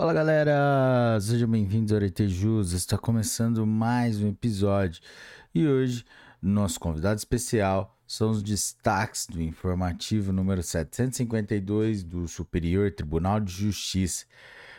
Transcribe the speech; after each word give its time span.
Fala 0.00 0.14
galera, 0.14 1.18
sejam 1.20 1.46
bem-vindos 1.46 1.92
ao 1.92 1.98
Aretejus. 1.98 2.72
Está 2.72 2.96
começando 2.96 3.66
mais 3.66 4.18
um 4.18 4.30
episódio 4.30 5.02
e 5.54 5.66
hoje 5.66 6.06
nosso 6.40 6.80
convidado 6.80 7.18
especial 7.18 7.94
são 8.06 8.30
os 8.30 8.42
destaques 8.42 9.26
do 9.26 9.42
informativo 9.42 10.32
número 10.32 10.62
752 10.62 12.02
do 12.02 12.26
Superior 12.26 12.90
Tribunal 12.90 13.40
de 13.40 13.52
Justiça, 13.52 14.24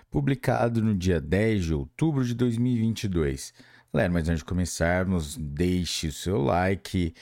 publicado 0.09 0.81
no 0.81 0.95
dia 0.95 1.21
10 1.21 1.65
de 1.65 1.73
outubro 1.75 2.25
de 2.25 2.33
2022. 2.33 3.53
Galera, 3.93 4.11
mas 4.11 4.27
antes 4.27 4.39
de 4.39 4.45
começarmos, 4.45 5.37
deixe 5.37 6.07
o 6.07 6.11
seu 6.11 6.41
like, 6.41 7.13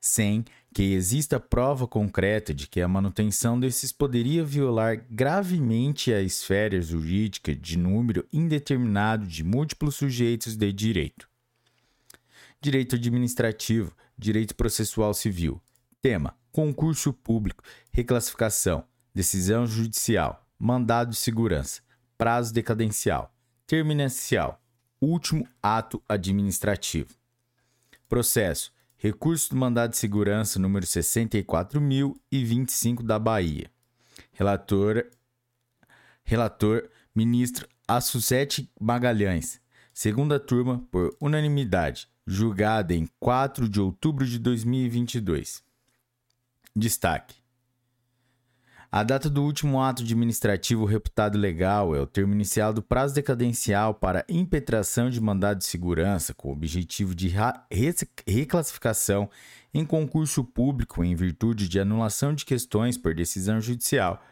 sem 0.04 0.44
que 0.74 0.92
exista 0.92 1.40
prova 1.40 1.88
concreta 1.88 2.52
de 2.52 2.66
que 2.66 2.82
a 2.82 2.86
manutenção 2.86 3.58
desses 3.58 3.90
poderia 3.90 4.44
violar 4.44 5.02
gravemente 5.10 6.12
a 6.12 6.20
esfera 6.20 6.78
jurídica 6.82 7.54
de 7.54 7.78
número 7.78 8.28
indeterminado 8.30 9.26
de 9.26 9.42
múltiplos 9.42 9.96
sujeitos 9.96 10.56
de 10.56 10.70
direito. 10.74 11.26
Direito 12.60 12.96
administrativo, 12.96 13.96
direito 14.18 14.54
processual 14.54 15.14
civil. 15.14 15.58
Tema: 16.02 16.36
concurso 16.52 17.10
público, 17.10 17.64
reclassificação, 17.90 18.84
decisão 19.14 19.66
judicial, 19.66 20.46
mandado 20.58 21.12
de 21.12 21.16
segurança, 21.16 21.80
prazo 22.18 22.52
decadencial, 22.52 23.34
terminancial, 23.66 24.62
último 25.00 25.48
ato 25.62 26.02
administrativo. 26.06 27.14
Processo: 28.06 28.73
Recurso 29.04 29.50
do 29.50 29.56
mandado 29.56 29.90
de 29.90 29.98
segurança 29.98 30.58
número 30.58 30.86
64.025 30.86 33.02
da 33.02 33.18
Bahia. 33.18 33.70
Relator, 34.32 35.06
relator 36.24 36.88
ministro 37.14 37.68
Assucete 37.86 38.72
Magalhães. 38.80 39.60
Segunda 39.92 40.40
turma, 40.40 40.82
por 40.90 41.14
unanimidade, 41.20 42.08
julgada 42.26 42.94
em 42.94 43.06
4 43.20 43.68
de 43.68 43.78
outubro 43.78 44.24
de 44.24 44.38
2022. 44.38 45.62
Destaque: 46.74 47.34
a 48.96 49.02
data 49.02 49.28
do 49.28 49.42
último 49.42 49.82
ato 49.82 50.04
administrativo 50.04 50.84
reputado 50.84 51.36
legal 51.36 51.96
é 51.96 52.00
o 52.00 52.06
termo 52.06 52.32
inicial 52.32 52.72
do 52.72 52.80
prazo 52.80 53.12
decadencial 53.12 53.92
para 53.92 54.24
impetração 54.28 55.10
de 55.10 55.20
mandado 55.20 55.58
de 55.58 55.64
segurança 55.64 56.32
com 56.32 56.52
objetivo 56.52 57.12
de 57.12 57.28
reclassificação 58.24 59.28
em 59.74 59.84
concurso 59.84 60.44
público 60.44 61.02
em 61.02 61.12
virtude 61.16 61.68
de 61.68 61.80
anulação 61.80 62.32
de 62.32 62.44
questões 62.44 62.96
por 62.96 63.16
decisão 63.16 63.60
judicial, 63.60 64.22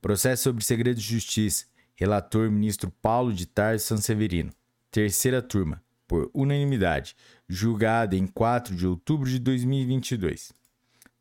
Processo 0.00 0.44
sobre 0.44 0.64
segredo 0.64 1.00
de 1.00 1.06
justiça. 1.06 1.64
Relator 1.96 2.50
ministro 2.50 2.88
Paulo 3.02 3.32
de 3.32 3.46
Tarso 3.46 3.86
Sanseverino. 3.86 4.52
Terceira 4.92 5.42
turma. 5.42 5.82
Por 6.06 6.30
unanimidade. 6.32 7.16
Julgada 7.48 8.14
em 8.14 8.28
4 8.28 8.76
de 8.76 8.86
outubro 8.86 9.28
de 9.28 9.40
2022. 9.40 10.52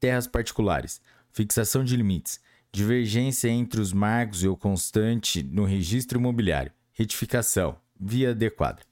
Terras 0.00 0.26
particulares. 0.26 1.00
Fixação 1.30 1.84
de 1.84 1.94
limites. 1.94 2.40
Divergência 2.72 3.48
entre 3.48 3.80
os 3.80 3.92
marcos 3.92 4.42
e 4.42 4.48
o 4.48 4.56
constante 4.56 5.42
no 5.42 5.64
registro 5.64 6.18
imobiliário 6.18 6.72
Retificação. 6.98 7.78
Via 7.98 8.32
adequada. 8.32 8.82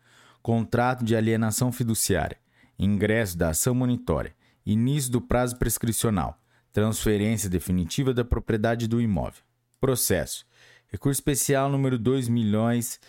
Contrato 0.41 1.03
de 1.03 1.13
alienação 1.13 1.69
fiduciária. 1.69 2.37
Ingresso 2.79 3.37
da 3.37 3.49
ação 3.49 3.75
monitória. 3.75 4.33
Início 4.65 5.11
do 5.11 5.19
prazo 5.19 5.57
prescricional. 5.57 6.39
Transferência 6.71 7.49
definitiva 7.49 8.13
da 8.13 8.23
propriedade 8.23 8.87
do 8.87 9.01
imóvel. 9.01 9.43
Processo. 9.81 10.45
Recurso 10.87 11.19
especial 11.19 11.69
número 11.69 11.99
2 11.99 12.29
milhões 12.29 12.99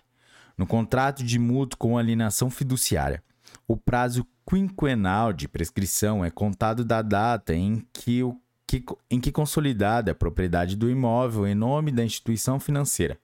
no 0.56 0.68
contrato 0.68 1.24
de 1.24 1.40
mútuo 1.40 1.80
com 1.80 1.98
alienação 1.98 2.52
fiduciária, 2.52 3.24
o 3.68 3.76
prazo 3.76 4.24
quinquenal 4.48 5.34
de 5.34 5.48
prescrição 5.48 6.24
é 6.24 6.30
contado 6.30 6.86
da 6.86 7.02
data 7.02 7.56
em 7.56 7.84
que, 7.92 8.22
o, 8.22 8.40
que, 8.68 8.86
em 9.10 9.20
que 9.20 9.32
consolidada 9.32 10.12
a 10.12 10.16
propriedade 10.16 10.76
do 10.76 10.88
imóvel 10.88 11.48
em 11.48 11.56
nome 11.56 11.92
da 11.92 12.06
instituição 12.06 12.60
financeira. 12.60 13.18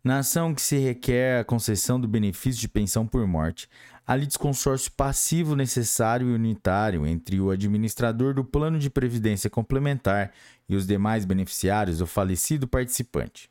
Na 0.03 0.19
ação 0.19 0.53
que 0.55 0.63
se 0.63 0.79
requer 0.79 1.41
a 1.41 1.45
concessão 1.45 2.01
do 2.01 2.09
benefício 2.09 2.61
de 2.61 2.69
pensão 2.69 3.07
por 3.07 3.27
morte, 3.27 3.69
há 4.11 4.17
desconsórcio 4.17 4.91
passivo 4.91 5.55
necessário 5.55 6.31
e 6.31 6.35
unitário 6.35 7.07
entre 7.07 7.41
o 7.41 7.49
administrador 7.49 8.35
do 8.35 8.45
plano 8.45 8.77
de 8.77 8.91
previdência 8.91 9.49
complementar 9.49 10.33
e 10.69 10.75
os 10.75 10.85
demais 10.85 11.25
beneficiários 11.25 11.99
do 11.99 12.09
falecido 12.09 12.67
participante. 12.67 13.49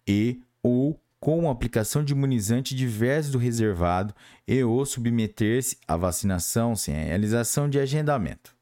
e 0.05 0.41
ou 0.61 1.01
com 1.19 1.49
aplicação 1.49 2.03
de 2.03 2.13
imunizante 2.13 2.75
diverso 2.75 3.31
do 3.31 3.37
reservado 3.37 4.13
e 4.47 4.63
ou 4.63 4.85
submeter-se 4.85 5.77
à 5.87 5.95
vacinação 5.95 6.75
sem 6.75 6.95
a 6.95 7.03
realização 7.05 7.69
de 7.69 7.79
agendamento. 7.79 8.55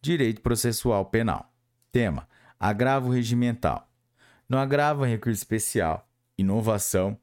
Direito 0.00 0.40
processual 0.40 1.06
penal. 1.06 1.52
Tema: 1.90 2.28
agravo 2.60 3.10
regimental. 3.10 3.88
No 4.48 4.58
agravo 4.58 5.04
recurso 5.04 5.38
especial, 5.38 6.08
inovação 6.38 7.18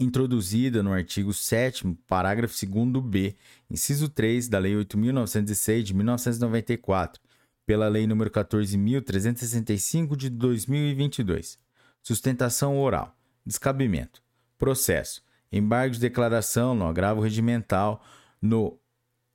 introduzida 0.00 0.82
no 0.82 0.92
artigo 0.92 1.32
7 1.32 1.96
parágrafo 2.08 2.54
2 2.66 3.04
b, 3.04 3.36
inciso 3.70 4.08
3 4.08 4.48
da 4.48 4.58
Lei 4.58 4.74
8906 4.74 5.84
de 5.84 5.94
1994, 5.94 7.20
pela 7.66 7.88
Lei 7.88 8.06
nº 8.06 8.30
14365 8.30 10.16
de 10.16 10.30
2022 10.30 11.58
sustentação 12.02 12.78
oral, 12.78 13.14
descabimento, 13.44 14.22
processo, 14.58 15.22
embargo 15.52 15.92
de 15.94 16.00
declaração 16.00 16.74
no 16.74 16.86
agravo 16.86 17.20
regimental, 17.20 18.02
no 18.40 18.80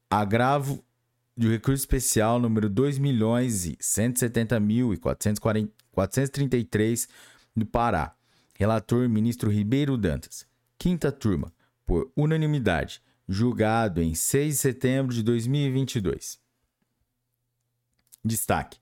agravo 0.10 0.84
de 1.38 1.48
recurso 1.50 1.82
especial 1.82 2.40
número 2.40 2.70
2 2.70 2.98
milhões 2.98 3.66
e 3.66 3.78
170 3.80 4.58
mil 4.60 4.94
e 4.94 4.98
433 4.98 7.08
do 7.56 7.66
Pará. 7.66 8.16
Relator 8.58 9.10
ministro 9.10 9.52
Ribeiro 9.52 9.98
Dantas. 9.98 10.48
Quinta 10.78 11.12
turma, 11.12 11.54
por 11.86 12.12
unanimidade, 12.16 13.02
julgado 13.28 14.02
em 14.02 14.14
6 14.14 14.56
de 14.56 14.60
setembro 14.60 15.14
de 15.14 15.24
2022. 15.24 16.40
Destaque: 18.24 18.80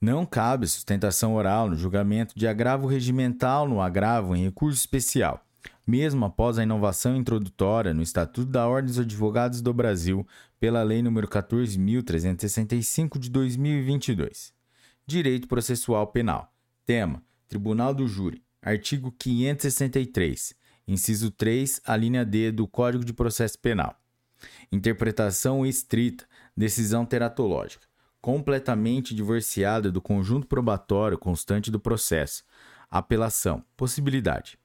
não 0.00 0.26
cabe 0.26 0.66
sustentação 0.66 1.34
oral 1.34 1.70
no 1.70 1.76
julgamento 1.76 2.38
de 2.38 2.46
agravo 2.46 2.86
regimental 2.86 3.66
no 3.66 3.80
agravo 3.80 4.36
em 4.36 4.44
recurso 4.44 4.78
especial, 4.78 5.44
mesmo 5.86 6.26
após 6.26 6.58
a 6.58 6.62
inovação 6.62 7.16
introdutória 7.16 7.94
no 7.94 8.02
Estatuto 8.02 8.50
da 8.50 8.68
Ordem 8.68 8.88
dos 8.88 8.98
Advogados 8.98 9.62
do 9.62 9.72
Brasil 9.72 10.26
pela 10.60 10.82
Lei 10.82 11.00
nº 11.00 11.26
14.365 11.26 13.18
de 13.18 13.30
2022. 13.30 14.52
Direito 15.06 15.48
Processual 15.48 16.06
Penal. 16.08 16.52
Tema: 16.84 17.22
Tribunal 17.48 17.94
do 17.94 18.06
Júri. 18.06 18.44
Artigo 18.60 19.12
563, 19.12 20.54
inciso 20.86 21.30
3, 21.30 21.80
a 21.84 21.96
linha 21.96 22.24
D 22.24 22.52
do 22.52 22.66
Código 22.66 23.04
de 23.04 23.12
Processo 23.12 23.58
Penal. 23.58 23.98
Interpretação 24.70 25.64
estrita, 25.64 26.26
decisão 26.56 27.04
teratológica 27.04 27.86
completamente 28.26 29.14
divorciada 29.14 29.88
do 29.88 30.02
conjunto 30.02 30.48
probatório 30.48 31.16
constante 31.16 31.70
do 31.70 31.78
processo. 31.78 32.42
Apelação. 32.90 33.64
Possibilidade. 33.76 34.58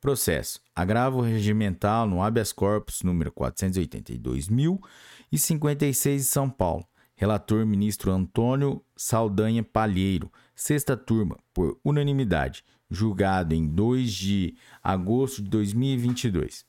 Processo. 0.00 0.60
Agravo 0.72 1.20
regimental 1.20 2.06
no 2.06 2.22
habeas 2.22 2.52
corpus 2.52 3.02
número 3.02 3.32
482.056 3.32 6.16
de 6.16 6.22
São 6.22 6.48
Paulo. 6.48 6.87
Relator 7.18 7.66
ministro 7.66 8.12
Antônio 8.12 8.80
Saldanha 8.96 9.64
Palheiro. 9.64 10.30
Sexta 10.54 10.96
turma, 10.96 11.36
por 11.52 11.76
unanimidade. 11.84 12.64
Julgado 12.88 13.56
em 13.56 13.66
2 13.66 14.12
de 14.12 14.54
agosto 14.80 15.42
de 15.42 15.50
2022. 15.50 16.64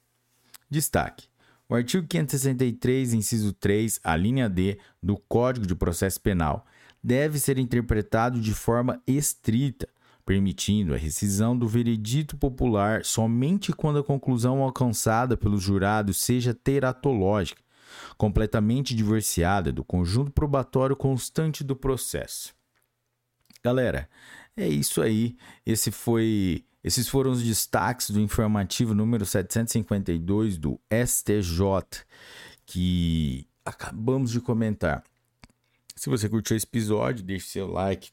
Destaque: 0.67 1.27
o 1.69 1.75
artigo 1.75 2.07
563, 2.07 3.13
inciso 3.13 3.53
3, 3.53 3.99
a 4.03 4.15
linha 4.15 4.49
D 4.49 4.79
do 5.01 5.17
Código 5.17 5.67
de 5.67 5.75
Processo 5.75 6.19
Penal 6.19 6.65
deve 7.01 7.37
ser 7.37 7.59
interpretado 7.59 8.41
de 8.41 8.55
forma 8.55 8.99
estrita, 9.05 9.87
permitindo 10.25 10.95
a 10.95 10.97
rescisão 10.97 11.55
do 11.55 11.67
veredito 11.67 12.35
popular 12.35 13.05
somente 13.05 13.71
quando 13.71 13.99
a 13.99 14.03
conclusão 14.03 14.63
alcançada 14.63 15.37
pelo 15.37 15.59
jurado 15.59 16.11
seja 16.11 16.55
teratológica, 16.55 17.61
completamente 18.19 18.93
divorciada 18.93 19.71
do 19.71 19.81
conjunto 19.81 20.29
probatório 20.29 20.93
constante 20.93 21.63
do 21.63 21.73
processo. 21.73 22.53
Galera, 23.63 24.09
é 24.57 24.67
isso 24.67 25.01
aí. 25.01 25.37
Esse 25.65 25.89
foi 25.89 26.65
esses 26.83 27.07
foram 27.07 27.31
os 27.31 27.41
destaques 27.41 28.09
do 28.09 28.19
informativo 28.19 28.93
número 28.93 29.25
752 29.25 30.57
do 30.57 30.77
STJ 30.91 32.03
que 32.65 33.47
acabamos 33.63 34.31
de 34.31 34.41
comentar. 34.41 35.01
Se 35.95 36.09
você 36.09 36.27
curtiu 36.27 36.57
esse 36.57 36.65
episódio, 36.65 37.23
deixe 37.23 37.47
seu 37.47 37.67
like, 37.67 38.11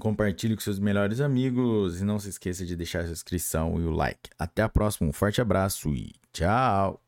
compartilhe 0.00 0.56
com 0.56 0.60
seus 0.60 0.78
melhores 0.80 1.20
amigos 1.20 2.00
e 2.00 2.04
não 2.04 2.18
se 2.18 2.30
esqueça 2.30 2.66
de 2.66 2.74
deixar 2.74 3.04
a 3.04 3.10
inscrição 3.10 3.80
e 3.80 3.84
o 3.84 3.90
like. 3.90 4.30
Até 4.36 4.62
a 4.62 4.68
próxima, 4.68 5.08
um 5.08 5.12
forte 5.12 5.40
abraço 5.40 5.94
e 5.94 6.14
tchau! 6.32 7.07